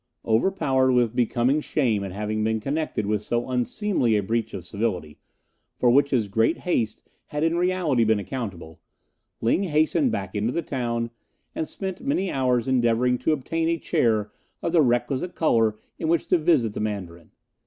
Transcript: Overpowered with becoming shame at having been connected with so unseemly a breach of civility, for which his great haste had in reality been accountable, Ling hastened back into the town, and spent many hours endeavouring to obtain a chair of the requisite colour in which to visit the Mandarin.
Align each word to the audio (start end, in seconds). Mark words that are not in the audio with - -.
Overpowered 0.25 0.93
with 0.93 1.15
becoming 1.15 1.61
shame 1.61 2.03
at 2.03 2.11
having 2.11 2.43
been 2.43 2.59
connected 2.59 3.05
with 3.05 3.21
so 3.21 3.47
unseemly 3.51 4.15
a 4.15 4.23
breach 4.23 4.51
of 4.55 4.65
civility, 4.65 5.19
for 5.77 5.91
which 5.91 6.09
his 6.09 6.27
great 6.27 6.57
haste 6.57 7.07
had 7.27 7.43
in 7.43 7.55
reality 7.55 8.03
been 8.03 8.17
accountable, 8.17 8.79
Ling 9.41 9.61
hastened 9.61 10.11
back 10.11 10.33
into 10.33 10.51
the 10.51 10.63
town, 10.63 11.11
and 11.53 11.67
spent 11.67 12.01
many 12.01 12.31
hours 12.31 12.67
endeavouring 12.67 13.19
to 13.19 13.31
obtain 13.31 13.67
a 13.69 13.77
chair 13.77 14.31
of 14.63 14.71
the 14.71 14.81
requisite 14.81 15.35
colour 15.35 15.77
in 15.99 16.07
which 16.07 16.25
to 16.29 16.39
visit 16.39 16.73
the 16.73 16.79
Mandarin. 16.79 17.29